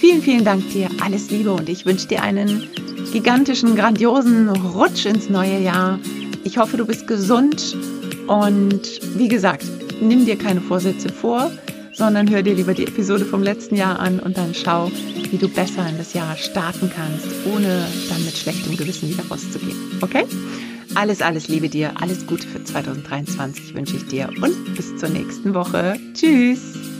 Vielen, 0.00 0.22
vielen 0.22 0.46
Dank 0.46 0.66
dir, 0.70 0.88
alles 1.02 1.30
Liebe 1.30 1.52
und 1.52 1.68
ich 1.68 1.84
wünsche 1.84 2.08
dir 2.08 2.22
einen 2.22 2.66
gigantischen, 3.12 3.76
grandiosen 3.76 4.48
Rutsch 4.48 5.04
ins 5.04 5.28
neue 5.28 5.60
Jahr. 5.60 5.98
Ich 6.42 6.56
hoffe, 6.56 6.78
du 6.78 6.86
bist 6.86 7.06
gesund 7.06 7.76
und 8.26 8.80
wie 9.18 9.28
gesagt, 9.28 9.66
nimm 10.00 10.24
dir 10.24 10.38
keine 10.38 10.62
Vorsätze 10.62 11.10
vor, 11.10 11.52
sondern 11.92 12.30
hör 12.30 12.42
dir 12.42 12.54
lieber 12.54 12.72
die 12.72 12.86
Episode 12.86 13.26
vom 13.26 13.42
letzten 13.42 13.76
Jahr 13.76 14.00
an 14.00 14.20
und 14.20 14.38
dann 14.38 14.54
schau, 14.54 14.90
wie 15.30 15.36
du 15.36 15.48
besser 15.48 15.86
in 15.86 15.98
das 15.98 16.14
Jahr 16.14 16.34
starten 16.34 16.90
kannst, 16.96 17.28
ohne 17.54 17.86
dann 18.08 18.24
mit 18.24 18.38
schlechtem 18.38 18.78
Gewissen 18.78 19.10
wieder 19.10 19.24
rauszugehen. 19.28 19.76
Okay? 20.00 20.24
Alles, 20.94 21.20
alles 21.20 21.48
Liebe 21.48 21.68
dir, 21.68 21.92
alles 22.00 22.26
Gute 22.26 22.48
für 22.48 22.64
2023 22.64 23.74
wünsche 23.74 23.96
ich 23.96 24.06
dir 24.06 24.30
und 24.40 24.74
bis 24.74 24.96
zur 24.96 25.10
nächsten 25.10 25.52
Woche. 25.52 25.98
Tschüss! 26.14 26.99